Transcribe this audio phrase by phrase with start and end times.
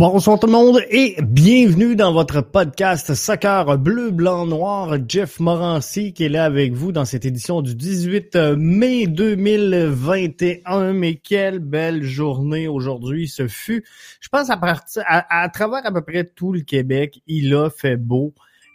[0.00, 4.96] Bonsoir tout le monde et bienvenue dans votre podcast Soccer Bleu, Blanc, Noir.
[5.06, 10.94] Jeff Morancy qui est là avec vous dans cette édition du 18 mai 2021.
[10.94, 13.84] Mais quelle belle journée aujourd'hui ce fut.
[14.22, 17.68] Je pense à partir à, à travers à peu près tout le Québec, il a
[17.68, 18.32] fait beau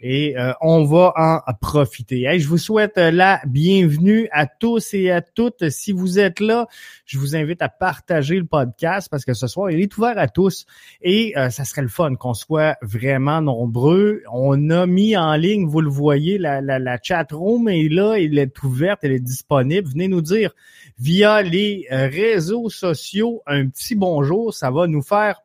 [0.08, 2.28] et euh, on va en profiter.
[2.38, 5.68] je vous souhaite euh, la bienvenue à tous et à toutes.
[5.70, 6.68] Si vous êtes là,
[7.06, 10.28] je vous invite à partager le podcast parce que ce soir, il est ouvert à
[10.28, 10.64] tous
[11.02, 14.22] et euh, ça serait le fun qu'on soit vraiment nombreux.
[14.30, 18.14] On a mis en ligne, vous le voyez, la, la, la chat room est là,
[18.14, 19.88] elle est ouverte, elle est disponible.
[19.88, 20.52] Venez nous dire
[21.00, 24.54] via les réseaux sociaux un petit bonjour.
[24.54, 25.42] Ça va nous faire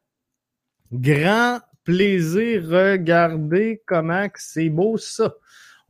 [0.94, 2.64] grand plaisir.
[2.68, 5.34] Regardez comment c'est beau ça.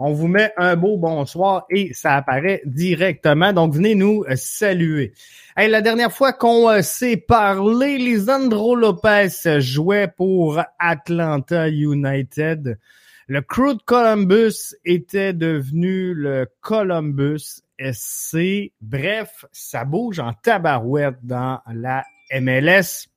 [0.03, 3.53] On vous met un beau bonsoir et ça apparaît directement.
[3.53, 5.13] Donc, venez nous saluer.
[5.55, 12.79] la dernière fois qu'on euh, s'est parlé, Lisandro Lopez jouait pour Atlanta United.
[13.27, 18.73] Le crew de Columbus était devenu le Columbus SC.
[18.81, 23.10] Bref, ça bouge en tabarouette dans la MLS.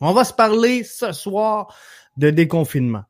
[0.00, 1.74] On va se parler ce soir
[2.16, 3.04] de déconfinement.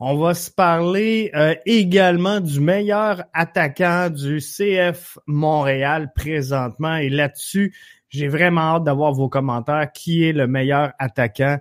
[0.00, 6.94] On va se parler euh, également du meilleur attaquant du CF Montréal présentement.
[6.94, 7.74] Et là-dessus,
[8.08, 9.90] j'ai vraiment hâte d'avoir vos commentaires.
[9.92, 11.58] Qui est le meilleur attaquant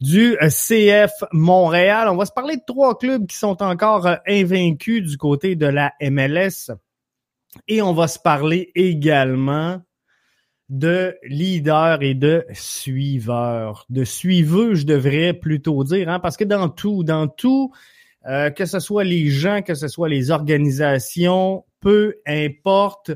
[0.00, 2.08] du euh, CF Montréal?
[2.08, 5.66] On va se parler de trois clubs qui sont encore euh, invaincus du côté de
[5.66, 6.70] la MLS.
[7.68, 9.82] Et on va se parler également
[10.68, 13.86] de leader et de suiveur.
[13.88, 17.72] De suiveux, je devrais plutôt dire, hein, parce que dans tout, dans tout,
[18.26, 23.12] euh, que ce soit les gens, que ce soit les organisations, peu importe,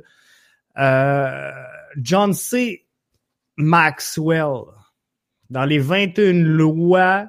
[0.78, 1.50] euh,
[1.96, 2.86] John C.
[3.56, 4.62] Maxwell,
[5.50, 7.28] dans les 21 lois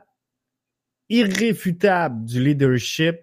[1.10, 3.16] irréfutables du leadership,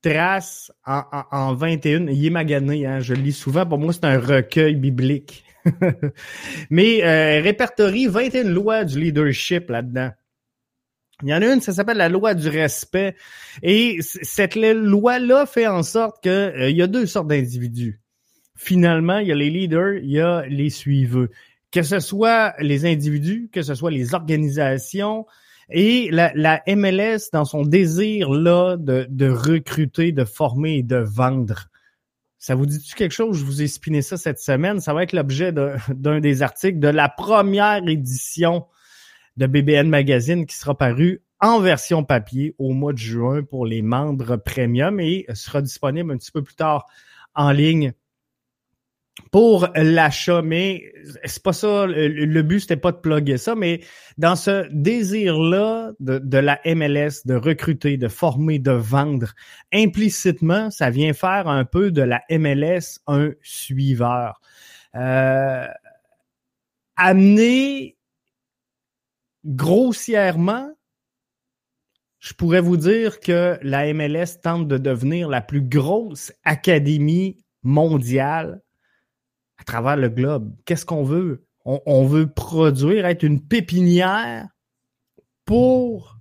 [0.00, 1.02] trace en,
[1.32, 4.76] en, 21, il est magané, hein, je le lis souvent, pour moi c'est un recueil
[4.76, 5.44] biblique.
[6.70, 10.10] Mais euh, répertorie 21 lois du leadership là-dedans.
[11.22, 13.16] Il y en a une, ça s'appelle la loi du respect.
[13.62, 18.00] Et cette loi-là fait en sorte qu'il euh, y a deux sortes d'individus.
[18.56, 21.30] Finalement, il y a les leaders, il y a les suiveux.
[21.72, 25.26] Que ce soit les individus, que ce soit les organisations,
[25.70, 30.96] et la, la MLS, dans son désir là de, de recruter, de former et de
[30.96, 31.67] vendre,
[32.38, 33.38] ça vous dit-tu quelque chose?
[33.38, 34.80] Je vous ai spiné ça cette semaine.
[34.80, 35.52] Ça va être l'objet
[35.88, 38.66] d'un des articles de la première édition
[39.36, 43.82] de BBN Magazine qui sera paru en version papier au mois de juin pour les
[43.82, 46.86] membres premium et sera disponible un petit peu plus tard
[47.34, 47.92] en ligne
[49.30, 50.92] pour l'achat, mais
[51.24, 51.86] c'est pas ça.
[51.86, 53.80] Le, but c'était pas de plugger ça, mais
[54.16, 59.34] dans ce désir-là de, la MLS de recruter, de former, de vendre,
[59.72, 64.40] implicitement, ça vient faire un peu de la MLS un suiveur.
[64.94, 65.66] Euh,
[66.96, 67.96] amener
[69.44, 70.72] grossièrement,
[72.18, 78.60] je pourrais vous dire que la MLS tente de devenir la plus grosse académie mondiale
[79.58, 80.54] à travers le globe.
[80.64, 81.44] Qu'est-ce qu'on veut?
[81.64, 84.46] On, veut produire, être une pépinière
[85.44, 86.16] pour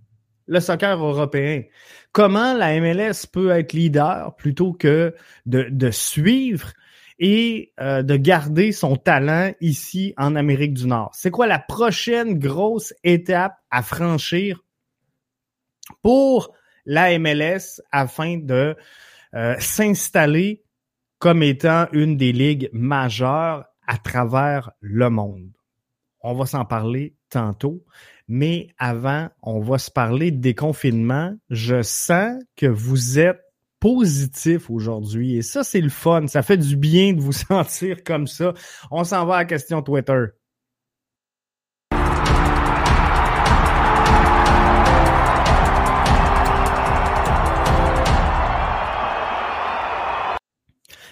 [0.45, 1.63] le soccer européen.
[2.11, 5.15] Comment la MLS peut être leader plutôt que
[5.45, 6.73] de, suivre
[7.19, 11.11] et euh, de garder son talent ici en Amérique du Nord?
[11.13, 14.65] C'est quoi la prochaine grosse étape à franchir
[16.01, 16.53] pour
[16.85, 18.75] la MLS afin de
[19.33, 20.63] euh, s'installer
[21.19, 25.51] comme étant une des ligues majeures à travers le monde.
[26.21, 27.83] On va s'en parler tantôt,
[28.27, 31.33] mais avant, on va se parler de déconfinement.
[31.49, 33.39] Je sens que vous êtes
[33.79, 36.27] positif aujourd'hui et ça, c'est le fun.
[36.27, 38.53] Ça fait du bien de vous sentir comme ça.
[38.91, 40.25] On s'en va à la question Twitter.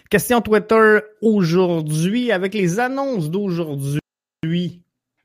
[0.09, 4.01] Question Twitter aujourd'hui avec les annonces d'aujourd'hui.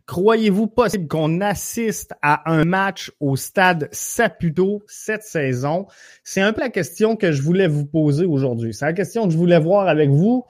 [0.06, 5.86] Croyez-vous possible qu'on assiste à un match au stade Saputo cette saison?
[6.24, 8.72] C'est un peu la question que je voulais vous poser aujourd'hui.
[8.72, 10.46] C'est la question que je voulais voir avec vous.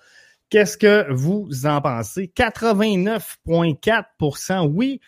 [0.49, 2.31] Qu'est-ce que vous en pensez?
[2.35, 5.01] 89,4% oui.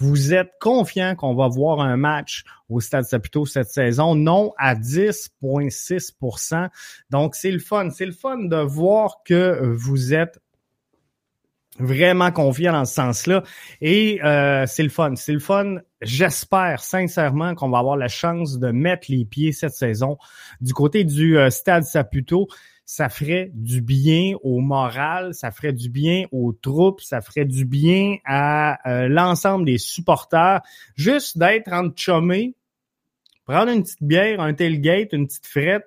[0.00, 4.14] Vous êtes confiant qu'on va voir un match au Stade Saputo cette saison?
[4.14, 6.68] Non à 10,6%
[7.10, 7.90] Donc, c'est le fun.
[7.90, 10.40] C'est le fun de voir que vous êtes
[11.80, 13.42] Vraiment confiant dans ce sens-là.
[13.80, 15.14] Et euh, c'est le fun.
[15.16, 15.76] C'est le fun.
[16.02, 20.18] J'espère sincèrement qu'on va avoir la chance de mettre les pieds cette saison
[20.60, 22.48] du côté du euh, Stade Saputo.
[22.92, 27.64] Ça ferait du bien au moral, ça ferait du bien aux troupes, ça ferait du
[27.64, 30.60] bien à euh, l'ensemble des supporters.
[30.96, 32.56] Juste d'être en chumé,
[33.46, 35.86] prendre une petite bière, un tailgate, une petite frette,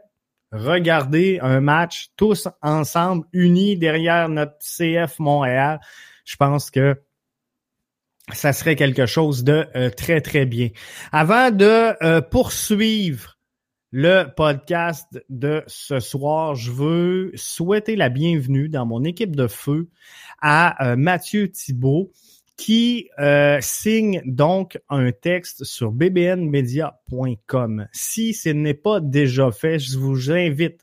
[0.53, 5.81] regarder un match tous ensemble, unis derrière notre CF Montréal.
[6.23, 7.01] Je pense que
[8.31, 10.69] ça serait quelque chose de euh, très, très bien.
[11.11, 13.32] Avant de euh, poursuivre
[13.95, 19.87] le podcast de ce soir, je veux souhaiter la bienvenue dans mon équipe de feu
[20.41, 22.09] à euh, Mathieu Thibault
[22.57, 27.87] qui euh, signe donc un texte sur bbnmedia.com.
[27.91, 30.81] Si ce n'est pas déjà fait, je vous invite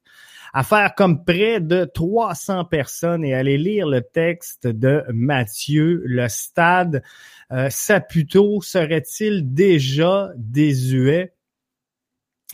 [0.52, 6.00] à faire comme près de 300 personnes et aller lire le texte de Mathieu.
[6.04, 7.02] Le stade
[7.50, 11.32] euh, Saputo serait-il déjà désuet?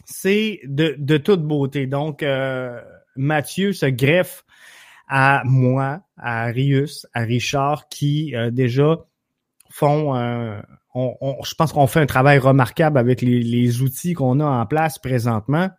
[0.05, 1.87] C'est de, toute beauté.
[1.87, 2.81] Donc, euh,
[3.17, 4.45] Mathieu se greffe
[5.09, 8.99] à moi, à Arius, à Richard, qui euh, déjà
[9.71, 10.61] font, euh,
[10.95, 15.71] je pense qu'on fait un travail remarquable avec les, outils qu'on a en place présentement.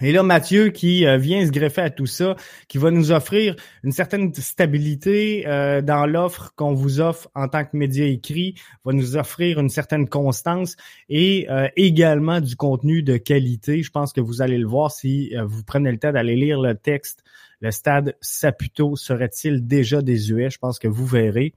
[0.00, 2.34] Et là, Mathieu qui euh, vient se greffer à tout ça,
[2.66, 3.54] qui va nous offrir
[3.84, 8.54] une certaine stabilité dans l'offre qu'on vous offre en tant que média écrit,
[8.84, 10.76] va nous offrir une certaine constance
[11.08, 11.46] et
[11.76, 13.82] également du contenu de qualité.
[13.82, 16.74] Je pense que vous allez le voir si vous prenez le temps d'aller lire le
[16.74, 17.22] texte
[17.62, 20.50] le stade Saputo serait-il déjà désuet?
[20.50, 21.54] Je pense que vous verrez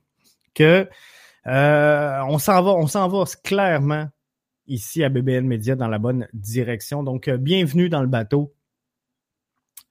[0.54, 0.88] que
[1.48, 4.08] euh, on s'en va, on s'en va clairement
[4.68, 7.04] ici à BBN Media dans la bonne direction.
[7.04, 8.54] Donc, euh, bienvenue dans le bateau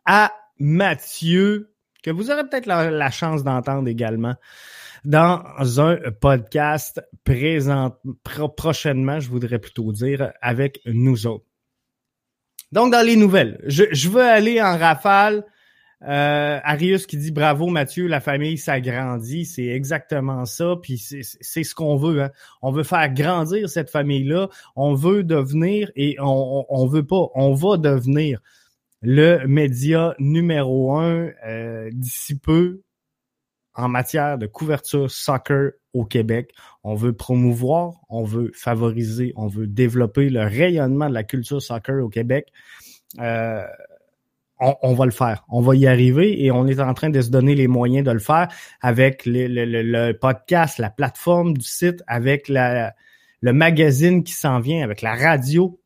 [0.04, 4.34] à Mathieu, que vous aurez peut-être la, chance d'entendre également
[5.04, 5.42] dans
[5.80, 7.96] un podcast présent
[8.56, 11.46] prochainement, je voudrais plutôt dire, avec nous autres.
[12.72, 15.44] Donc, dans les nouvelles, je, je veux aller en rafale
[16.02, 21.74] euh, Arius qui dit bravo Mathieu, la famille s'agrandit, c'est exactement ça, puis c'est ce
[21.74, 22.22] qu'on veut.
[22.22, 22.30] Hein.
[22.62, 27.54] On veut faire grandir cette famille-là, on veut devenir et on, on, veut pas, on
[27.54, 28.40] va devenir
[29.02, 32.82] le média numéro un euh, d'ici peu
[33.74, 36.52] en matière de couverture soccer au Québec.
[36.82, 42.02] On veut promouvoir, on veut favoriser, on veut développer le rayonnement de la culture soccer
[42.02, 42.52] au Québec.
[43.20, 43.64] Euh,
[44.82, 45.44] on, va le faire.
[45.48, 48.10] On va y arriver et on est en train de se donner les moyens de
[48.10, 48.48] le faire
[48.80, 52.92] avec le, podcast, la plateforme du site, avec le
[53.52, 55.78] magazine qui s'en vient, avec la radio.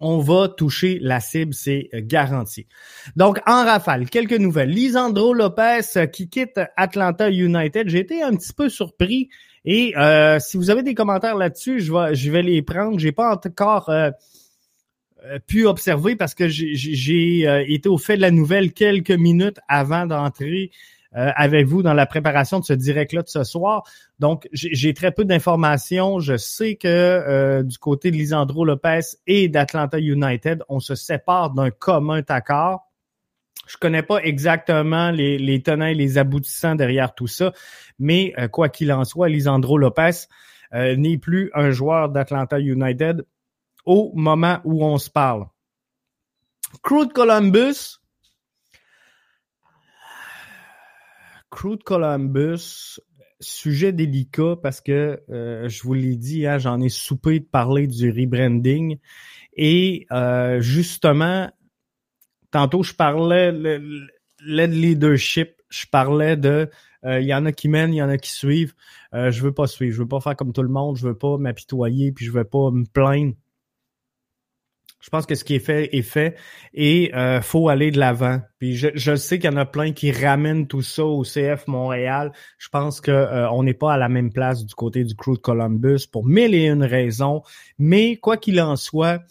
[0.00, 2.68] On va toucher la cible, c'est garanti.
[3.16, 4.70] Donc, en rafale, quelques nouvelles.
[4.70, 7.88] Lisandro Lopez euh, qui quitte Atlanta United.
[7.88, 9.28] J'ai été un petit peu surpris.
[9.64, 12.98] Et euh, si vous avez des commentaires là-dessus, je vais, les prendre.
[12.98, 14.12] J'ai pas encore euh, euh,
[15.46, 20.06] pu observer parce que j'ai euh, été au fait de la nouvelle quelques minutes avant
[20.06, 20.70] d'entrer
[21.16, 23.82] euh, avec vous dans la préparation de ce direct-là de ce soir.
[24.18, 26.20] Donc, j'ai très peu d'informations.
[26.20, 31.70] Je sais que du côté de Lisandro Lopez et d'Atlanta United, on se sépare d'un
[31.70, 32.82] commun accord.
[33.66, 37.52] Je connais pas exactement les, les tenants et les aboutissants derrière tout ça,
[37.98, 40.26] mais quoi qu'il en soit, Lisandro Lopez
[40.72, 43.24] n'est plus un joueur d'Atlanta United
[43.84, 45.46] au moment où on se parle.
[46.82, 47.98] Crude Columbus.
[51.50, 53.00] Crude Columbus,
[53.40, 57.86] sujet délicat parce que euh, je vous l'ai dit, hein, j'en ai soupé de parler
[57.86, 58.98] du rebranding.
[59.54, 61.50] Et euh, justement,
[62.50, 64.08] tantôt je parlais le
[64.66, 66.68] leadership, je parlais de
[67.04, 68.74] euh, il y en a qui mènent, il y en a qui suivent.
[69.12, 71.38] je veux pas suivre, je veux pas faire comme tout le monde, je veux pas
[71.38, 73.34] m'apitoyer, puis je veux pas me plaindre.
[75.08, 76.36] Je pense que ce qui est fait est fait
[76.74, 78.42] et euh, faut aller de l'avant.
[78.58, 81.66] Puis je, je sais qu'il y en a plein qui ramènent tout ça au CF
[81.66, 82.30] Montréal.
[82.58, 85.32] Je pense que euh, on n'est pas à la même place du côté du crew
[85.32, 87.40] de Columbus pour mille et une raisons.
[87.78, 89.22] Mais quoi qu'il en soit,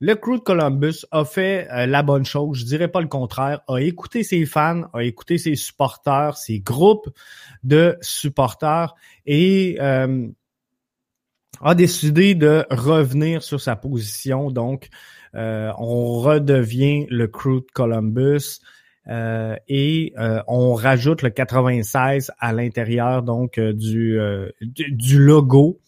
[0.00, 2.58] le crew de Columbus a fait euh, la bonne chose.
[2.58, 3.60] Je dirais pas le contraire.
[3.68, 7.08] A écouté ses fans, a écouté ses supporters, ses groupes
[7.62, 10.26] de supporters et euh,
[11.62, 14.50] a décidé de revenir sur sa position.
[14.50, 14.88] Donc,
[15.34, 18.60] euh, on redevient le crew de Columbus
[19.08, 24.18] euh, et euh, on rajoute le 96 à l'intérieur donc du,
[24.60, 25.80] du, logo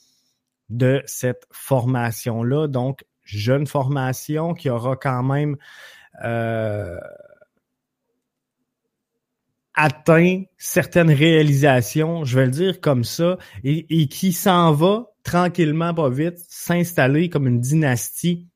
[0.70, 2.68] de cette formation-là.
[2.68, 5.56] Donc, jeune formation qui aura quand même
[9.74, 16.10] atteint certaines réalisations, je vais le dire comme ça, et, qui s'en va tranquillement, pas
[16.10, 18.46] vite, s'installer comme une dynastie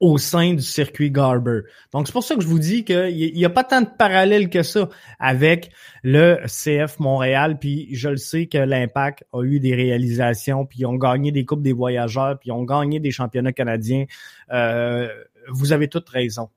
[0.00, 1.60] au sein du circuit Garber.
[1.92, 4.50] Donc, c'est pour ça que je vous dis qu'il n'y a pas tant de parallèles
[4.50, 5.70] que ça avec
[6.02, 7.58] le CF Montréal.
[7.58, 11.44] Puis je le sais que l'Impact a eu des réalisations, puis ils ont gagné des
[11.44, 14.06] Coupes des voyageurs, puis ils ont gagné des championnats canadiens.
[14.52, 15.08] Euh,
[15.48, 16.50] vous avez toute raison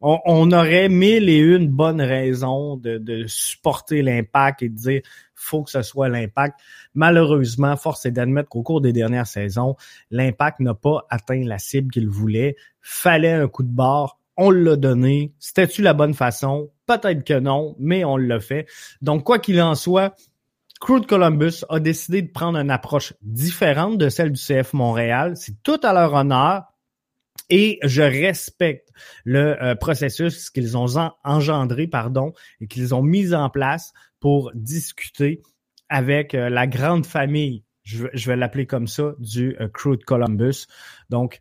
[0.00, 5.02] on, aurait mille et une bonnes raisons de, supporter l'impact et de dire
[5.34, 6.58] faut que ce soit l'impact.
[6.94, 9.76] Malheureusement, force est d'admettre qu'au cours des dernières saisons,
[10.10, 12.56] l'impact n'a pas atteint la cible qu'il voulait.
[12.80, 14.18] Fallait un coup de barre.
[14.36, 15.32] On l'a donné.
[15.38, 16.70] C'était-tu la bonne façon?
[16.86, 18.66] Peut-être que non, mais on l'a fait.
[19.02, 20.14] Donc, quoi qu'il en soit,
[20.80, 25.34] Crew de Columbus a décidé de prendre une approche différente de celle du CF Montréal.
[25.36, 26.69] C'est tout à leur honneur
[27.50, 28.88] et je respecte
[29.24, 30.86] le euh, processus qu'ils ont
[31.24, 35.42] engendré pardon, et qu'ils ont mis en place pour discuter
[35.88, 40.66] avec euh, la grande famille, je, vais l'appeler comme ça, du euh, crew de Columbus.
[41.10, 41.40] Donc,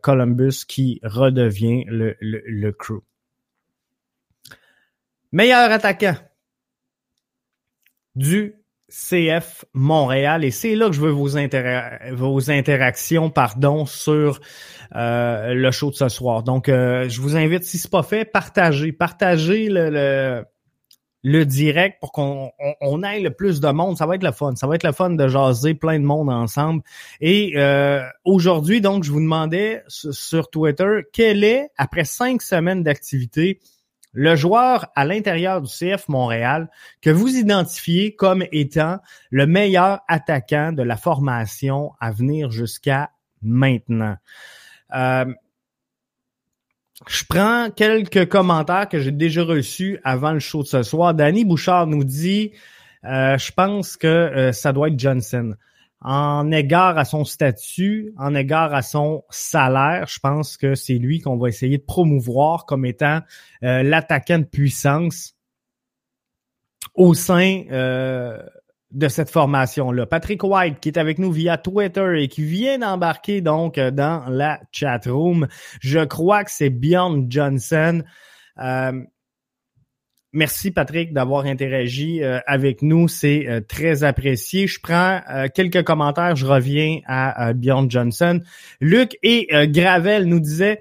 [0.00, 3.02] Columbus qui redevient le, le crew.
[5.30, 6.16] Meilleur attaquant
[8.14, 8.61] du
[8.92, 11.30] CF Montréal et c'est là que je veux vos,
[12.12, 14.38] vos interactions pardon sur
[14.94, 16.42] euh, le show de ce soir.
[16.42, 20.44] Donc euh, je vous invite si c'est pas fait, partagez, partagez le,
[21.22, 22.50] le, direct pour qu'on
[22.82, 23.96] on, ait le plus de monde.
[23.96, 24.54] Ça va être le fun.
[24.56, 26.82] Ça va être le fun de jaser plein de monde ensemble.
[27.22, 33.58] Et euh, aujourd'hui, donc, je vous demandais sur Twitter quel est, après cinq semaines d'activité,
[34.12, 36.68] le joueur à l'intérieur du CF Montréal
[37.00, 38.98] que vous identifiez comme étant
[39.30, 44.16] le meilleur attaquant de la formation à venir jusqu'à maintenant.
[44.94, 45.32] Euh,
[47.08, 51.14] je prends quelques commentaires que j'ai déjà reçus avant le show de ce soir.
[51.14, 52.52] Danny Bouchard nous dit,
[53.04, 55.54] euh, je pense que euh, ça doit être Johnson
[56.04, 61.20] en égard à son statut, en égard à son salaire, je pense que c'est lui
[61.20, 63.20] qu'on va essayer de promouvoir comme étant
[63.62, 65.34] euh, l'attaquant de puissance
[66.94, 68.42] au sein euh,
[68.90, 70.06] de cette formation-là.
[70.06, 74.60] Patrick White, qui est avec nous via Twitter et qui vient d'embarquer donc dans la
[74.72, 75.46] chat room.
[75.80, 78.02] Je crois que c'est Bjorn Johnson.
[78.58, 79.02] Euh,
[80.34, 84.66] Merci Patrick d'avoir interagi euh, avec nous, c'est euh, très apprécié.
[84.66, 88.40] Je prends euh, quelques commentaires, je reviens à Bjorn Johnson.
[88.80, 90.80] Luc et Gravel nous disaient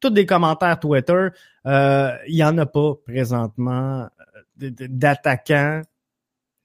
[0.00, 1.28] tous des commentaires Twitter.
[1.64, 4.08] Il y en a pas présentement
[4.56, 5.82] d'attaquants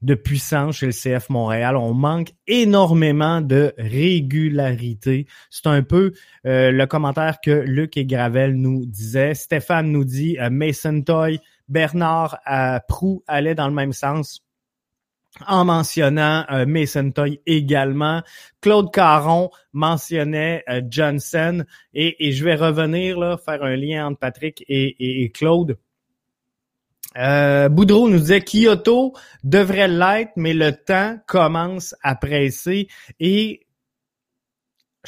[0.01, 1.75] de puissance chez le CF Montréal.
[1.75, 5.27] On manque énormément de régularité.
[5.49, 9.35] C'est un peu le commentaire que Luc et Gravel nous disaient.
[9.35, 14.43] Stéphane nous dit Mason Toy, Bernard euh, Prou allait dans le même sens
[15.45, 18.23] en mentionnant euh, Mason Toy également.
[18.61, 24.63] Claude Caron mentionnait euh, Johnson et, je vais revenir là, faire un lien entre Patrick
[24.67, 25.77] et, Claude.
[27.15, 32.87] Boudreau nous disait Kyoto devrait l'être, mais le temps commence à presser
[33.19, 33.66] et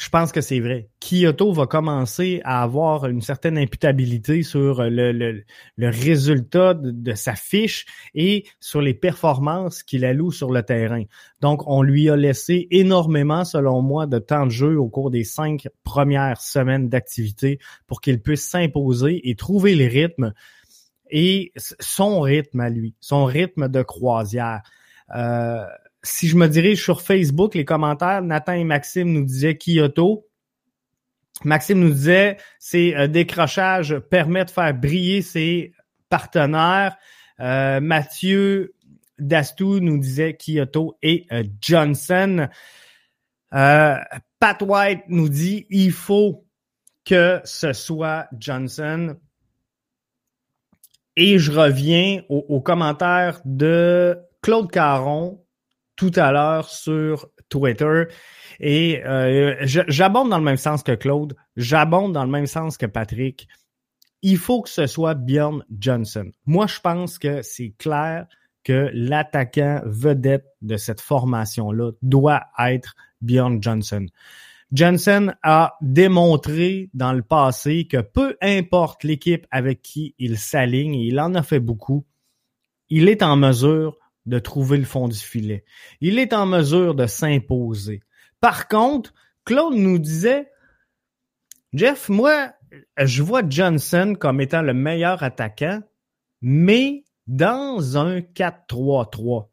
[0.00, 0.88] je pense que c'est vrai.
[0.98, 5.44] Kyoto va commencer à avoir une certaine imputabilité sur le, le,
[5.76, 11.02] résultat de, sa fiche et sur les performances qu'il alloue sur le terrain.
[11.42, 15.22] Donc, on lui a laissé énormément, selon moi, de temps de jeu au cours des
[15.22, 20.32] cinq premières semaines d'activité pour qu'il puisse s'imposer et trouver les rythmes
[21.10, 24.62] et son rythme à lui, son rythme de croisière.
[25.14, 25.62] Euh,
[26.02, 30.26] si je me dirige sur Facebook, les commentaires, Nathan et Maxime nous disaient Kyoto.
[31.44, 35.72] Maxime nous disait ces euh, décrochages permettent de faire briller ses
[36.08, 36.96] partenaires.
[37.40, 38.74] Euh, Mathieu
[39.18, 42.48] Dastou nous disait Kyoto et euh, Johnson.
[43.50, 46.46] Pat White nous dit il faut
[47.04, 49.16] que ce soit Johnson.
[51.16, 55.44] Et je reviens aux commentaires de Claude Caron
[56.00, 58.04] tout à l'heure sur Twitter.
[58.58, 62.86] Et euh, j'abonde dans le même sens que Claude, j'abonde dans le même sens que
[62.86, 63.46] Patrick.
[64.22, 66.30] Il faut que ce soit Bjorn Johnson.
[66.46, 68.26] Moi, je pense que c'est clair
[68.64, 74.06] que l'attaquant vedette de cette formation-là doit être Bjorn Johnson.
[74.72, 81.20] Johnson a démontré dans le passé que peu importe l'équipe avec qui il s'aligne, il
[81.20, 82.06] en a fait beaucoup,
[82.88, 83.99] il est en mesure
[84.30, 85.64] de trouver le fond du filet.
[86.00, 88.00] Il est en mesure de s'imposer.
[88.40, 89.12] Par contre,
[89.44, 90.50] Claude nous disait,
[91.74, 92.52] Jeff, moi,
[92.98, 95.82] je vois Johnson comme étant le meilleur attaquant,
[96.40, 99.50] mais Dans un 4-3-3,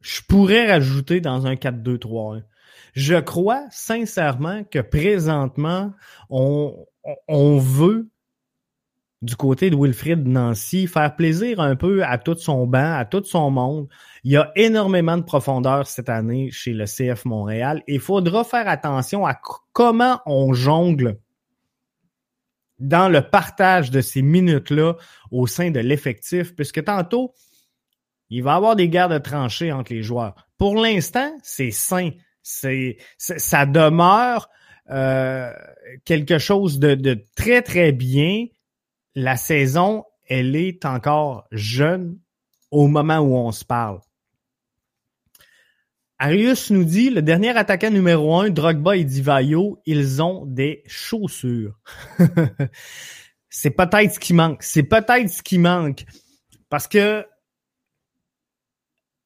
[0.00, 2.44] je pourrais rajouter dans un 4-2-3-1.
[2.92, 5.92] Je crois sincèrement que présentement,
[6.30, 6.86] on,
[7.26, 8.08] on veut
[9.24, 13.24] du côté de Wilfrid Nancy, faire plaisir un peu à tout son banc, à tout
[13.24, 13.88] son monde.
[14.22, 17.82] Il y a énormément de profondeur cette année chez le CF Montréal.
[17.88, 19.40] Il faudra faire attention à
[19.72, 21.18] comment on jongle
[22.78, 24.94] dans le partage de ces minutes-là
[25.30, 27.32] au sein de l'effectif, puisque tantôt,
[28.28, 30.34] il va y avoir des guerres de tranchées entre les joueurs.
[30.58, 32.10] Pour l'instant, c'est sain.
[32.42, 34.50] C'est, ça demeure
[34.90, 35.50] euh,
[36.04, 38.48] quelque chose de, de très, très bien
[39.14, 42.18] la saison, elle est encore jeune
[42.70, 44.00] au moment où on se parle.
[46.18, 51.78] Arius nous dit, le dernier attaquant numéro un, Drogba et Divayo, ils ont des chaussures.
[53.48, 54.62] c'est peut-être ce qui manque.
[54.62, 56.04] C'est peut-être ce qui manque.
[56.68, 57.26] Parce que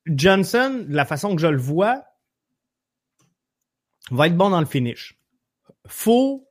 [0.06, 2.04] Johnson, de la façon que je le vois,
[4.10, 5.18] va être bon dans le finish.
[5.86, 6.48] Faut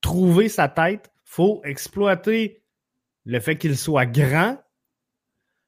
[0.00, 2.65] trouver sa tête, faut exploiter
[3.26, 4.56] le fait qu'il soit grand,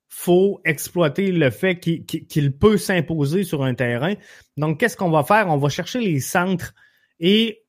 [0.09, 4.15] faut exploiter le fait qu'il peut s'imposer sur un terrain.
[4.57, 5.49] Donc, qu'est-ce qu'on va faire?
[5.49, 6.75] On va chercher les centres
[7.21, 7.65] et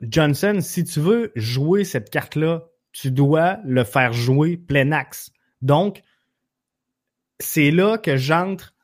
[0.00, 5.32] Johnson, si tu veux jouer cette carte-là, tu dois le faire jouer plein axe.
[5.62, 6.02] Donc,
[7.40, 8.74] c'est là que j'entre,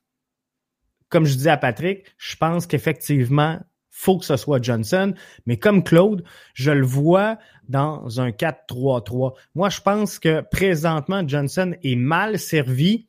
[1.09, 3.61] comme je dis à Patrick, je pense qu'effectivement,
[3.93, 5.15] faut que ce soit Johnson.
[5.47, 9.35] Mais comme Claude, je le vois dans un 4-3-3.
[9.55, 13.07] Moi, je pense que présentement, Johnson est mal servi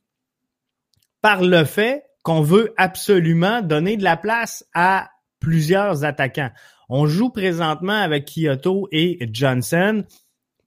[1.22, 6.52] par le fait qu'on veut absolument donner de la place à plusieurs attaquants.
[6.90, 10.04] On joue présentement avec Kyoto et Johnson.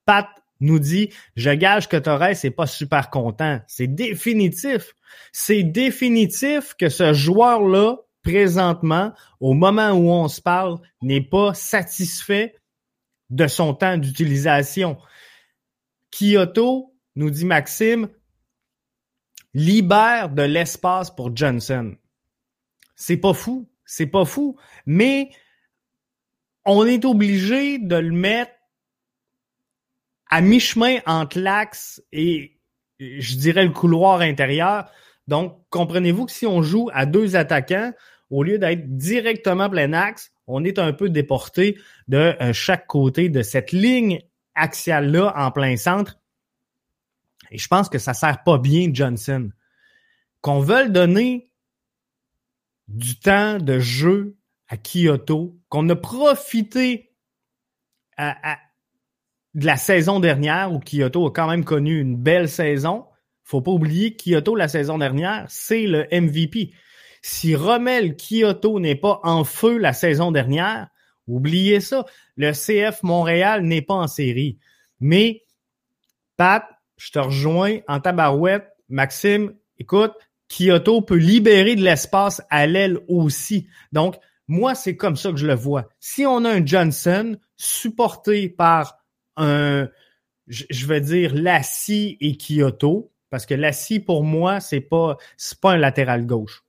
[0.07, 0.29] Pat
[0.61, 3.61] nous dit, je gage que Torres n'est pas super content.
[3.67, 4.95] C'est définitif.
[5.33, 12.57] C'est définitif que ce joueur-là présentement, au moment où on se parle, n'est pas satisfait
[13.31, 14.99] de son temps d'utilisation.
[16.11, 18.09] Kyoto, nous dit Maxime,
[19.55, 21.95] libère de l'espace pour Johnson.
[22.97, 25.31] C'est pas fou, c'est pas fou, mais
[26.65, 28.53] on est obligé de le mettre
[30.29, 32.59] à mi-chemin entre l'axe et,
[32.99, 34.91] je dirais, le couloir intérieur.
[35.29, 37.93] Donc, comprenez-vous que si on joue à deux attaquants,
[38.31, 43.29] au lieu d'être directement plein axe, on est un peu déporté de euh, chaque côté
[43.29, 44.21] de cette ligne
[44.55, 46.19] axiale-là en plein centre.
[47.51, 49.51] Et je pense que ça sert pas bien Johnson.
[50.41, 51.51] Qu'on veuille donner
[52.89, 54.37] du temps de jeu
[54.69, 57.13] à Kyoto, qu'on a profité
[58.19, 63.07] de la saison dernière où Kyoto a quand même connu une belle saison.
[63.43, 66.73] Faut pas oublier Kyoto la saison dernière, c'est le MVP.
[67.29, 70.87] Si Rommel Kyoto n'est pas en feu la saison dernière,
[71.27, 72.07] oubliez ça.
[72.37, 74.59] Le CF Montréal n'est pas en série.
[75.01, 75.43] Mais,
[76.37, 76.65] Pat,
[76.97, 78.69] je te rejoins en tabarouette.
[78.89, 80.13] Maxime, écoute,
[80.49, 83.67] Kyoto peut libérer de l'espace à l'aile aussi.
[83.91, 84.15] Donc,
[84.47, 85.89] moi, c'est comme ça que je le vois.
[85.99, 89.05] Si on a un Johnson supporté par
[89.37, 89.89] un,
[90.47, 95.73] je veux dire, Lassie et Kyoto, parce que Lassie, pour moi, c'est pas, c'est pas
[95.73, 96.63] un latéral gauche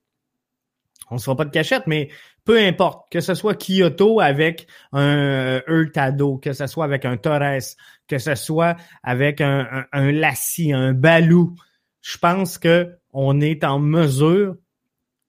[1.09, 2.09] on se fera pas de cachette, mais
[2.43, 7.75] peu importe, que ce soit Kyoto avec un Hurtado, que ce soit avec un Torres,
[8.07, 11.55] que ce soit avec un, un, un Lassie, un Balou,
[12.01, 14.55] je pense que on est en mesure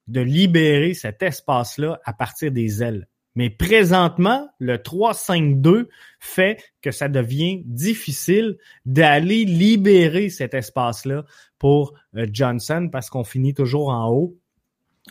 [0.06, 3.08] de libérer cet espace-là à partir des ailes.
[3.34, 5.86] Mais présentement, le 3-5-2
[6.18, 11.24] fait que ça devient difficile d'aller libérer cet espace-là
[11.58, 14.36] pour euh, Johnson parce qu'on finit toujours en haut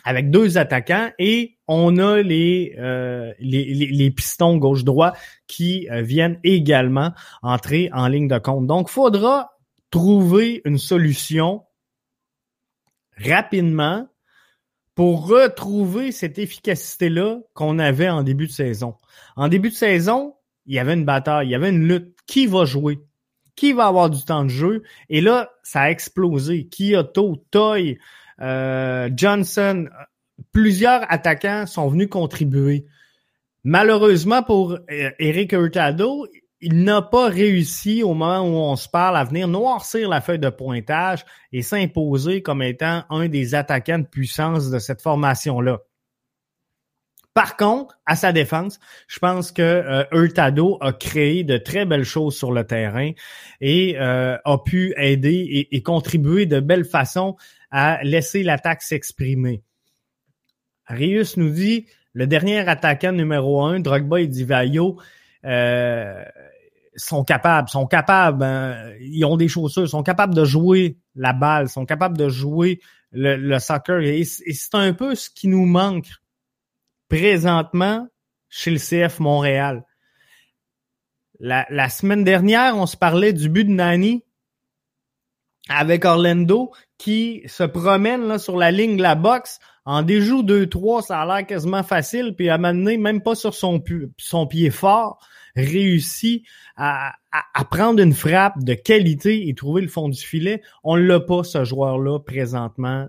[0.04, 5.12] avec deux attaquants et on a les, euh, les, les, pistons gauche-droit
[5.46, 8.66] qui euh, viennent également entrer en ligne de compte.
[8.66, 9.50] Donc, faudra
[9.90, 11.64] trouver une solution
[13.16, 14.06] rapidement
[14.94, 18.96] pour retrouver cette efficacité-là qu'on avait en début de saison.
[19.36, 20.34] En début de saison,
[20.66, 22.14] il y avait une bataille, il y avait une lutte.
[22.26, 22.98] Qui va jouer?
[23.56, 24.82] Qui va avoir du temps de jeu?
[25.08, 26.68] Et là, ça a explosé.
[26.68, 27.98] Kyoto, Toy,
[28.40, 29.88] euh, Johnson,
[30.52, 32.86] plusieurs attaquants sont venus contribuer.
[33.64, 36.26] Malheureusement pour euh, Eric Hurtado,
[36.60, 40.38] il n'a pas réussi au moment où on se parle à venir noircir la feuille
[40.38, 45.78] de pointage et s'imposer comme étant un des attaquants de puissance de cette formation-là.
[47.34, 52.04] Par contre, à sa défense, je pense que euh, Hurtado a créé de très belles
[52.04, 53.12] choses sur le terrain
[53.60, 57.36] et a pu aider et, contribuer de belle façon
[57.70, 59.62] à laisser l'attaque s'exprimer.
[60.86, 65.00] Arius nous dit le dernier attaquant numéro un, Drogba et Divayo,
[65.44, 66.24] euh,
[66.96, 71.68] sont capables, sont capables, hein, ils ont des chaussures, sont capables de jouer la balle,
[71.68, 72.80] sont capables de jouer
[73.12, 74.00] le, soccer.
[74.00, 76.08] et c'est un peu ce qui nous manque
[77.08, 78.08] présentement
[78.48, 79.84] chez le CF Montréal.
[81.40, 84.24] La, semaine dernière, on se parlait du but de Nani
[85.68, 91.06] avec Orlando qui se promène là, sur la ligne de la boxe en déjoue 2-3,
[91.06, 95.18] ça a l'air quasiment facile, puis à m'amener même pas sur son, pied fort,
[95.56, 96.44] réussit
[96.76, 97.14] à,
[97.70, 100.60] prendre une frappe de qualité et trouver le fond du filet.
[100.84, 103.08] On l'a pas, ce joueur-là, présentement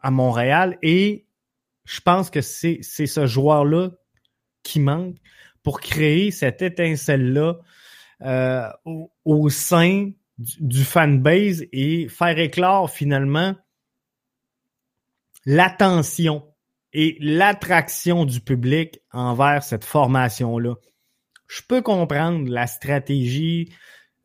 [0.00, 0.78] à Montréal.
[0.82, 1.26] Et
[1.84, 3.90] je pense que c'est ce joueur-là
[4.62, 5.16] qui manque
[5.62, 7.56] pour créer cette étincelle-là
[8.22, 8.68] euh,
[9.24, 13.54] au, sein du, fanbase et faire éclore finalement
[15.44, 16.44] l'attention
[16.92, 20.74] et l'attraction du public envers cette formation-là.
[21.48, 23.72] Je peux comprendre la stratégie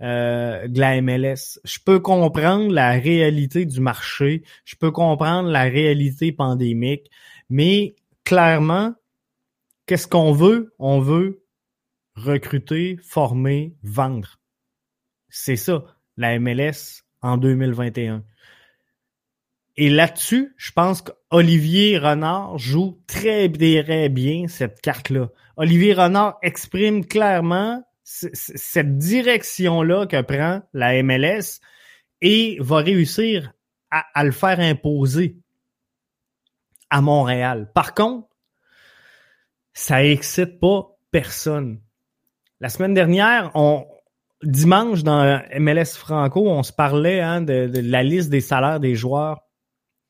[0.02, 1.60] euh, de la MLS.
[1.64, 4.44] Je peux comprendre la réalité du marché.
[4.66, 7.12] Je peux comprendre la réalité pandémique.
[7.50, 8.96] Mais clairement,
[9.86, 10.74] qu'est-ce qu'on veut?
[10.80, 11.44] On veut
[12.16, 14.40] recruter, former, vendre.
[15.30, 15.86] C'est ça,
[16.22, 18.24] la MLS en 2021.
[19.78, 25.30] Et là-dessus, je pense qu'Olivier Renard joue très, très bien cette carte-là.
[25.58, 31.60] Olivier Renard exprime clairement cette direction-là que prend la MLS
[32.22, 33.54] et va réussir
[33.90, 35.38] à le faire imposer
[36.90, 37.72] à Montréal.
[37.74, 38.28] Par contre,
[39.74, 41.82] ça excite pas personne.
[42.60, 43.88] La semaine dernière, on,
[44.44, 49.42] dimanche dans MLS Franco, on se parlait hein, de, la liste des salaires des joueurs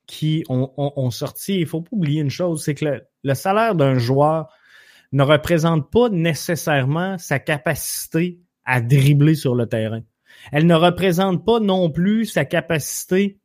[0.08, 1.60] qui ont, sorti.
[1.60, 4.54] Il faut pas oublier une chose, c'est que le, salaire d'un joueur
[5.12, 10.02] ne représente pas nécessairement sa capacité à dribbler sur le terrain.
[10.52, 13.40] Elle ne représente pas non plus sa capacité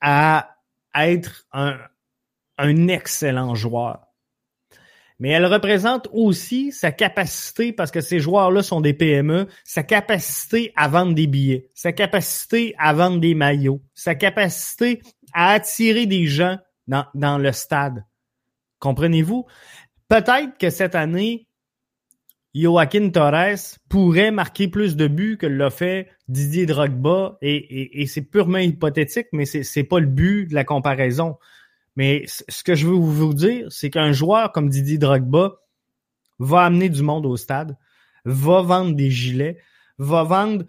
[0.00, 0.56] à
[0.94, 1.76] être un,
[2.58, 4.05] un excellent joueur.
[5.18, 10.72] Mais elle représente aussi sa capacité, parce que ces joueurs-là sont des PME, sa capacité
[10.76, 15.00] à vendre des billets, sa capacité à vendre des maillots, sa capacité
[15.32, 18.04] à attirer des gens dans, dans le stade.
[18.78, 19.46] Comprenez-vous?
[20.08, 21.46] Peut-être que cette année,
[22.54, 28.58] Joaquin Torres pourrait marquer plus de buts que l'a fait Didier Drogba, et, c'est purement
[28.58, 31.36] hypothétique, mais c'est, c'est pas le but de la comparaison.
[31.96, 35.56] Mais ce que je veux vous dire, c'est qu'un joueur comme Didier Drogba
[36.38, 37.76] va amener du monde au stade,
[38.26, 39.58] va vendre des gilets,
[39.96, 40.66] va vendre,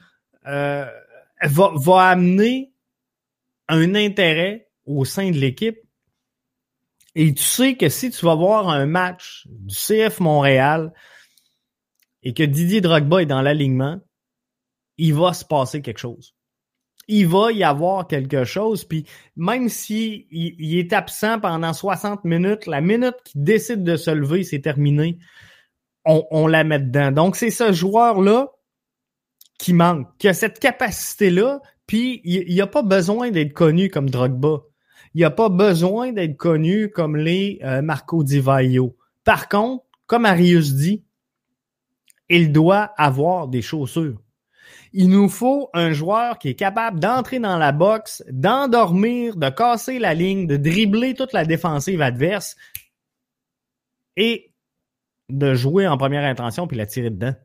[0.47, 0.89] euh,
[1.43, 2.71] va, va amener
[3.67, 5.77] un intérêt au sein de l'équipe.
[7.15, 10.93] Et tu sais que si tu vas voir un match du CF Montréal
[12.23, 13.99] et que Didier Drogba est dans l'alignement,
[14.97, 16.36] il va se passer quelque chose
[17.07, 18.83] il va y avoir quelque chose.
[18.83, 24.11] Puis même s'il il, est absent pendant 60 minutes, la minute qu'il décide de se
[24.11, 25.17] lever, c'est terminé.
[26.05, 27.11] On, la met dedans.
[27.11, 28.53] Donc, c'est ce joueur-là
[29.59, 34.09] qui manque, qui a cette capacité-là, puis il n'y a pas besoin d'être connu comme
[34.09, 34.61] Drogba.
[35.13, 38.95] Il n'y a pas besoin d'être connu comme les euh, Marco Di Vaio.
[39.25, 41.03] Par contre, comme Arius dit,
[42.29, 44.21] il doit avoir des chaussures.
[44.93, 49.99] Il nous faut un joueur qui est capable d'entrer dans la boxe, d'endormir, de casser
[49.99, 52.55] la ligne, de dribbler toute la défensive adverse
[54.15, 54.53] et
[55.29, 57.35] de jouer en première intention puis la tirer dedans.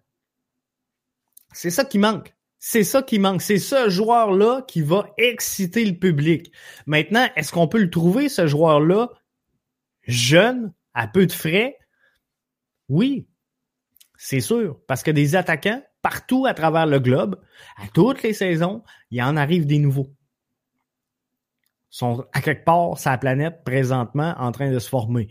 [1.53, 2.35] C'est ça qui manque.
[2.59, 3.43] C'est ça qui manque.
[3.43, 6.53] C'est ce joueur-là qui va exciter le public.
[6.87, 9.11] Maintenant, est-ce qu'on peut le trouver, ce joueur-là,
[10.03, 11.77] jeune, à peu de frais?
[12.89, 13.27] Oui,
[14.17, 14.79] c'est sûr.
[14.87, 17.41] Parce que des attaquants, partout à travers le globe,
[17.77, 20.13] à toutes les saisons, il en arrive des nouveaux.
[21.91, 25.29] Sont à quelque part la planète présentement en train de se former.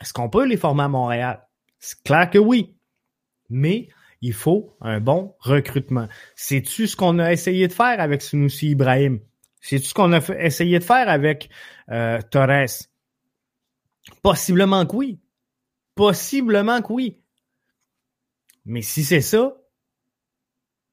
[0.00, 1.46] Est-ce qu'on peut les former à Montréal?
[1.78, 2.76] C'est clair que oui.
[3.50, 3.88] Mais
[4.20, 6.08] il faut un bon recrutement.
[6.34, 9.20] C'est-tu ce qu'on a essayé de faire avec Sunusi Ibrahim?
[9.60, 11.50] C'est-tu ce qu'on a essayé de faire avec
[11.90, 12.88] euh, Torres?
[14.22, 15.20] Possiblement que oui.
[15.94, 17.20] Possiblement que oui.
[18.64, 19.54] Mais si c'est ça,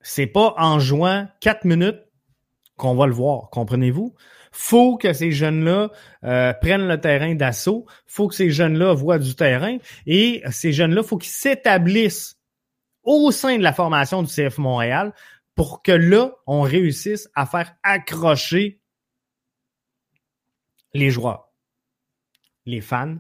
[0.04, 2.02] c'est pas en jouant quatre minutes
[2.78, 4.16] qu'on va le voir, comprenez-vous?
[4.52, 5.92] Faut que ces jeunes-là
[6.24, 11.04] euh, prennent le terrain d'assaut, faut que ces jeunes-là voient du terrain et ces jeunes-là,
[11.04, 12.38] faut qu'ils s'établissent
[13.04, 15.14] au sein de la formation du CF Montréal
[15.56, 18.82] pour que là, on réussisse à faire accrocher
[20.94, 21.54] les joueurs,
[22.66, 23.18] les fans,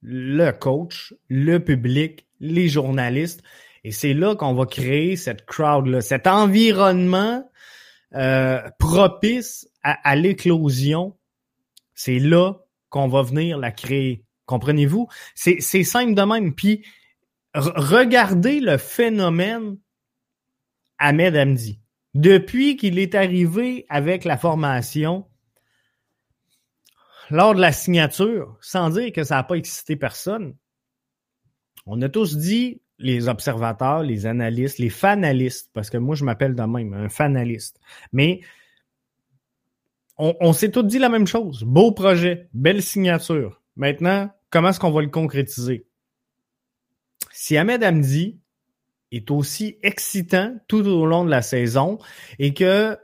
[0.00, 3.42] le coach, le public, les journalistes.
[3.84, 7.50] Et c'est là qu'on va créer cette crowd-là, cet environnement
[8.14, 11.16] euh, propice à, l'éclosion.
[11.94, 12.54] C'est là
[12.88, 14.24] qu'on va venir la créer.
[14.46, 15.08] Comprenez-vous?
[15.34, 16.54] C'est simple de même.
[16.54, 16.84] Puis,
[17.54, 19.78] regardez le phénomène
[20.98, 21.80] Ahmed Hamdi.
[22.14, 25.26] Depuis qu'il est arrivé avec la formation,
[27.30, 30.54] lors de la signature, sans dire que ça n'a pas excité personne,
[31.86, 36.54] on a tous dit, les observateurs, les analystes, les fanalistes, parce que moi je m'appelle
[36.54, 37.80] de même, un fanaliste,
[38.12, 38.40] mais
[40.18, 41.64] on, s'est tous dit la même chose.
[41.64, 43.60] Beau projet, belle signature.
[43.74, 45.86] Maintenant, comment est-ce qu'on va le concrétiser?
[47.32, 48.38] Si Ahmed Hamdi
[49.10, 51.98] est aussi excitant tout au long de la saison
[52.38, 52.96] et que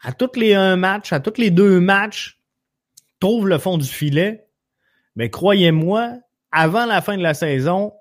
[0.00, 2.40] à tous les un match, à tous les deux matchs,
[3.18, 4.46] trouve le fond du filet,
[5.16, 6.18] mais croyez-moi,
[6.50, 7.92] avant la fin de la saison,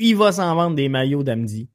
[0.00, 1.70] il va s'en vendre des maillots d'Amdi.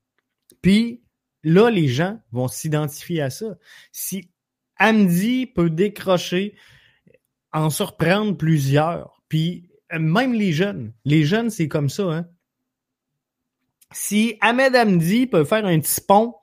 [0.62, 1.04] Puis
[1.44, 3.56] là, les gens vont s'identifier à ça.
[3.92, 4.32] Si
[4.78, 6.56] Amdi peut décrocher,
[7.54, 12.28] en surprendre plusieurs, puis même les jeunes, les jeunes, c'est comme ça, hein.
[13.92, 16.36] Si Ahmed Amdi peut faire un petit pont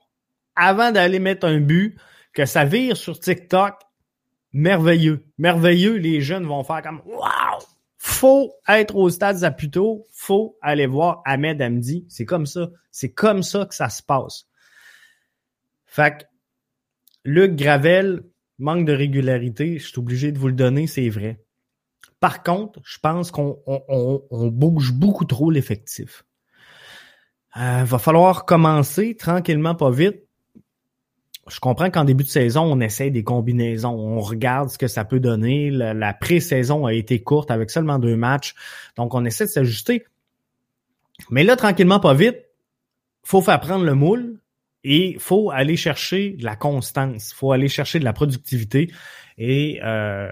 [0.55, 1.99] avant d'aller mettre un but,
[2.33, 3.75] que ça vire sur TikTok,
[4.53, 5.27] merveilleux.
[5.37, 7.59] Merveilleux, les jeunes vont faire comme Wow!
[8.05, 12.05] Faut être au stade Zaputo, faut aller voir Ahmed Amdi.
[12.09, 12.69] C'est comme ça.
[12.91, 14.45] C'est comme ça que ça se passe.
[15.85, 16.23] Fait que
[17.23, 18.23] Luc Gravel,
[18.59, 21.45] manque de régularité, je suis obligé de vous le donner, c'est vrai.
[22.19, 26.25] Par contre, je pense qu'on on bouge beaucoup trop l'effectif.
[27.55, 30.22] Euh, va falloir commencer tranquillement, pas vite.
[31.49, 35.03] Je comprends qu'en début de saison, on essaie des combinaisons, on regarde ce que ça
[35.03, 35.69] peut donner.
[35.71, 38.55] La, pré-saison a été courte avec seulement deux matchs,
[38.95, 40.05] donc on essaie de s'ajuster.
[41.29, 42.37] Mais là, tranquillement, pas vite,
[43.23, 44.39] faut faire prendre le moule
[44.85, 48.91] et faut aller chercher de la constance, faut aller chercher de la productivité.
[49.37, 50.29] Et euh,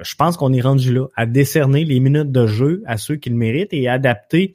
[0.00, 3.28] je pense qu'on est rendu là à décerner les minutes de jeu à ceux qui
[3.28, 4.54] le méritent et adapter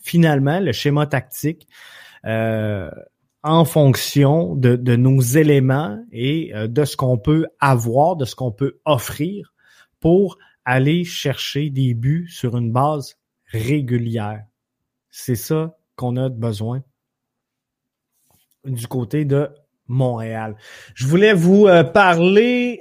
[0.00, 1.66] finalement le schéma tactique
[2.26, 2.90] euh,
[3.54, 8.50] en fonction de, nos éléments et euh, de ce qu'on peut avoir, de ce qu'on
[8.50, 9.54] peut offrir
[10.00, 14.44] pour aller chercher des buts sur une base régulière.
[15.10, 16.82] C'est ça qu'on a besoin
[18.64, 19.48] du côté de
[19.86, 20.56] Montréal.
[20.94, 22.80] Je voulais vous euh, parler,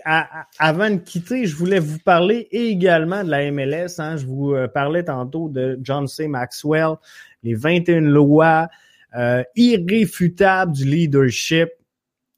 [0.58, 4.00] avant de quitter, je voulais vous parler également de la MLS.
[4.00, 4.18] Hein.
[4.18, 6.28] Je vous euh, parlais tantôt de John C.
[6.28, 6.96] Maxwell,
[7.44, 8.70] les 21 lois
[9.16, 11.70] euh, irréfutables du leadership.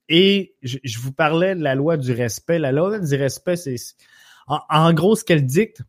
[0.07, 2.59] Et je, vous parlais de la loi du respect.
[2.59, 3.75] La loi du respect, c'est
[4.47, 5.81] en, en, gros ce qu'elle dicte,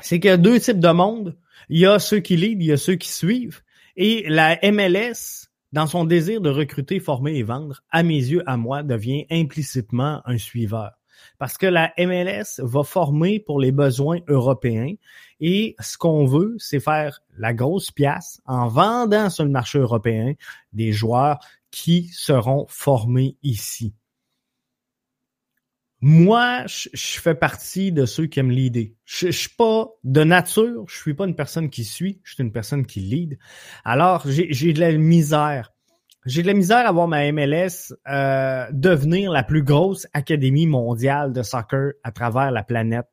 [0.00, 1.36] c'est qu'il y a deux types de monde.
[1.68, 3.62] Il y a ceux qui lead, il y a ceux qui suivent.
[3.96, 8.56] Et la MLS, dans son désir de recruter, former et vendre, à mes yeux, à
[8.56, 10.90] moi, devient implicitement un suiveur.
[11.38, 14.94] Parce que la MLS va former pour les besoins européens
[15.42, 20.34] et ce qu'on veut, c'est faire la grosse pièce en vendant sur le marché européen
[20.72, 21.40] des joueurs
[21.72, 23.92] qui seront formés ici.
[26.00, 26.88] Moi, je,
[27.20, 28.94] fais partie de ceux qui aiment l'idée.
[29.04, 32.42] Je, je suis pas de nature, je suis pas une personne qui suit, je suis
[32.42, 33.38] une personne qui lead.
[33.84, 35.72] Alors, j'ai de la misère.
[36.24, 41.32] J'ai de la misère à voir ma MLS euh, devenir la plus grosse académie mondiale
[41.32, 43.08] de soccer à travers la planète.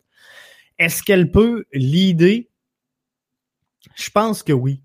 [0.79, 2.49] Est-ce qu'elle peut l'idée?
[3.95, 4.81] Je pense que oui.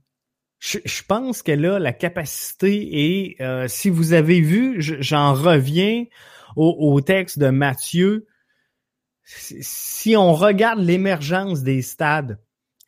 [0.59, 6.07] Je, pense qu'elle a la capacité et euh, si vous avez vu, j'en reviens
[6.57, 8.27] au, texte de Mathieu,
[9.25, 12.41] si on regarde l'émergence des stades,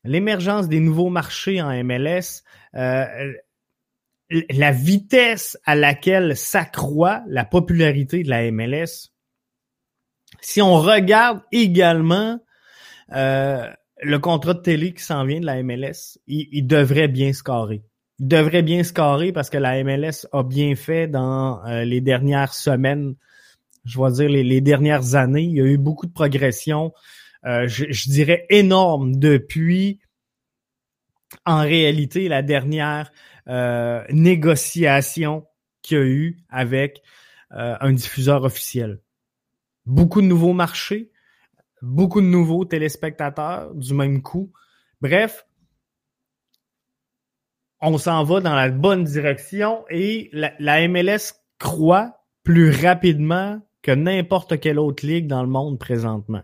[0.04, 2.44] l'émergence des nouveaux marchés en MLS,
[2.76, 3.32] euh,
[4.30, 9.12] la vitesse à laquelle s'accroît la popularité de la MLS,
[10.40, 12.40] si on regarde également
[13.12, 13.70] euh,
[14.02, 17.82] le contrat de télé qui s'en vient de la MLS, il, devrait bien scorer.
[18.18, 22.54] Il devrait bien scorer parce que la MLS a bien fait dans euh, les dernières
[22.54, 23.14] semaines
[23.86, 25.44] je vais dire, les, dernières années.
[25.44, 26.92] Il y a eu beaucoup de progression,
[27.46, 30.00] euh, je, dirais énorme depuis,
[31.44, 33.10] en réalité, la dernière
[33.48, 35.46] euh, négociation
[35.82, 37.02] qu'il y a eu avec
[37.52, 39.00] euh, un diffuseur officiel.
[39.86, 41.12] Beaucoup de nouveaux marchés,
[41.86, 44.52] beaucoup de nouveaux téléspectateurs du même coup.
[45.00, 45.46] Bref,
[47.80, 54.60] on s'en va dans la bonne direction et la, MLS croît plus rapidement que n'importe
[54.60, 56.42] quelle autre ligue dans le monde présentement.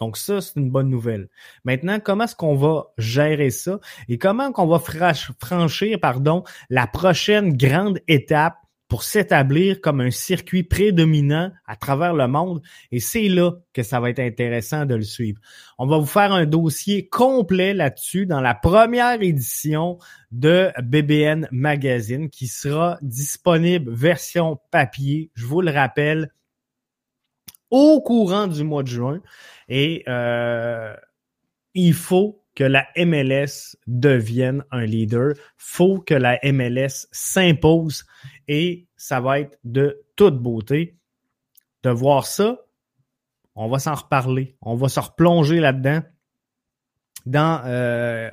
[0.00, 1.28] Donc ça, c'est une bonne nouvelle.
[1.64, 3.78] Maintenant, comment est-ce qu'on va gérer ça
[4.08, 8.56] et comment qu'on va franchir, pardon, la prochaine grande étape
[8.94, 12.62] pour s'établir comme un circuit prédominant à travers le monde.
[12.92, 15.40] Et c'est là que ça va être intéressant de le suivre.
[15.78, 19.98] On va vous faire un dossier complet là-dessus dans la première édition
[20.30, 25.32] de BBN Magazine qui sera disponible version papier.
[25.34, 26.30] Je vous le rappelle,
[27.70, 29.20] au courant du mois de juin.
[29.68, 30.94] Et euh,
[31.74, 35.34] il faut que la MLS devienne un leader.
[35.56, 38.04] faut que la MLS s'impose
[38.48, 40.96] et ça va être de toute beauté
[41.82, 42.58] de voir ça.
[43.54, 44.56] On va s'en reparler.
[44.60, 46.02] On va se replonger là-dedans
[47.26, 48.30] dans euh,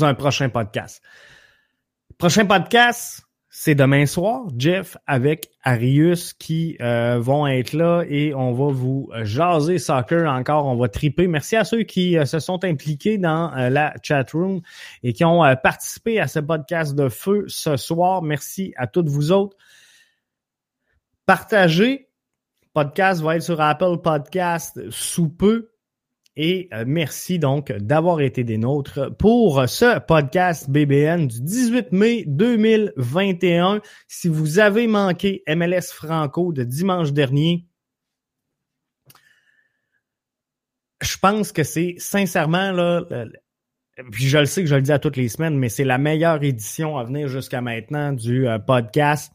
[0.00, 1.02] un prochain podcast.
[2.18, 3.22] Prochain podcast,
[3.64, 9.08] c'est demain soir, Jeff avec Arius qui euh, vont être là et on va vous
[9.22, 11.28] jaser soccer encore, on va triper.
[11.28, 14.62] Merci à ceux qui euh, se sont impliqués dans euh, la chat room
[15.04, 18.20] et qui ont participé à ce podcast de feu ce soir.
[18.22, 19.56] Merci à toutes vous autres.
[21.24, 22.08] Partagez.
[22.74, 25.71] Podcast va être sur Apple Podcast sous peu.
[26.36, 32.24] Et euh, merci donc d'avoir été des nôtres pour ce podcast BBN du 18 mai
[32.26, 33.82] 2021.
[34.08, 37.66] Si vous avez manqué MLS Franco de dimanche dernier,
[41.02, 43.04] je pense que c'est sincèrement là,
[44.10, 45.98] puis je le sais que je le dis à toutes les semaines, mais c'est la
[45.98, 49.32] meilleure édition à venir jusqu'à maintenant du euh, podcast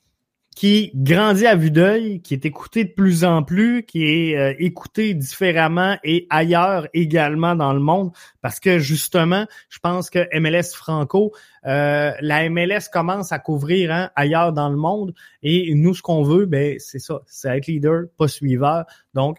[0.58, 4.56] qui grandit à vue d'œil, qui est écouté de plus en plus, qui est euh,
[4.58, 8.10] écouté différemment et ailleurs également dans le monde,
[8.42, 11.32] parce que justement, je pense que MLS Franco,
[11.68, 16.24] euh, la MLS commence à couvrir hein, ailleurs dans le monde, et nous, ce qu'on
[16.24, 18.86] veut, ben c'est ça, c'est être leader, pas suiveur.
[19.14, 19.38] Donc,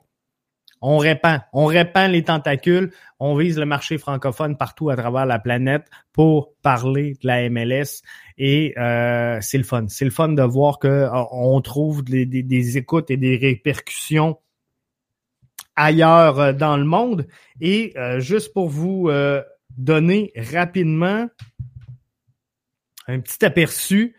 [0.81, 5.39] on répand, on répand les tentacules, on vise le marché francophone partout à travers la
[5.39, 8.03] planète pour parler de la MLS
[8.39, 9.87] et euh, c'est le fun.
[9.89, 14.39] C'est le fun de voir que euh, on trouve des, écoutes et des répercussions
[15.75, 17.27] ailleurs euh, dans le monde.
[17.61, 19.11] Et juste pour vous
[19.77, 21.29] donner rapidement
[23.09, 24.15] un petit aperçu,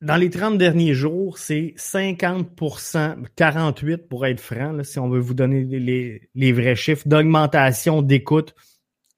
[0.00, 5.34] dans les 30 derniers jours, c'est 50% 48% pour être franc, si on veut vous
[5.34, 8.54] donner les, les vrais chiffres d'augmentation d'écoute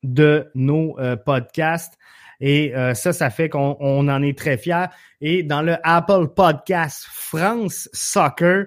[0.03, 1.99] de nos euh, podcasts.
[2.41, 4.87] Et euh, ça, ça fait qu'on en est très fiers.
[5.21, 8.67] Et dans le Apple Podcast France Soccer,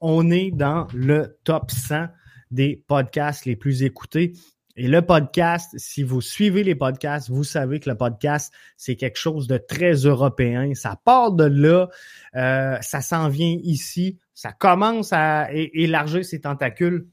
[0.00, 2.08] on est dans le top 100
[2.50, 4.34] des podcasts les plus écoutés.
[4.76, 9.18] Et le podcast, si vous suivez les podcasts, vous savez que le podcast, c'est quelque
[9.18, 10.74] chose de très européen.
[10.74, 11.88] Ça part de là,
[12.34, 17.06] euh, ça s'en vient ici, ça commence à élargir ses tentacules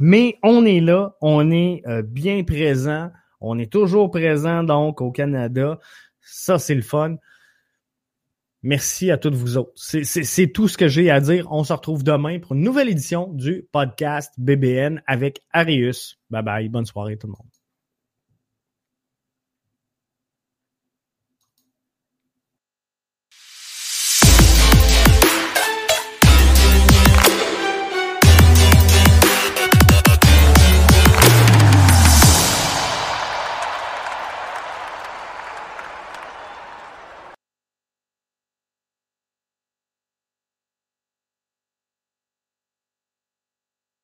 [0.00, 5.10] mais on est là, on est euh, bien présent, on est toujours présent donc au
[5.10, 5.78] Canada.
[6.20, 7.16] Ça, c'est le fun.
[8.62, 9.72] Merci à toutes vous autres.
[9.76, 11.46] C'est tout ce que j'ai à dire.
[11.50, 16.18] On se retrouve demain pour une nouvelle édition du podcast BBN avec Arius.
[16.30, 16.68] Bye bye.
[16.68, 17.57] Bonne soirée tout le monde.